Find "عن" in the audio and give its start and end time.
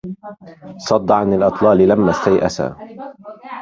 1.11-1.33